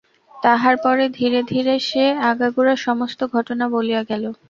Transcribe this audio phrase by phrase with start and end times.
[0.31, 4.23] তাহার পরে ধীরে ধীরে সে আগাগোড়া সমস্ত ঘটনা বলিয়া গেল।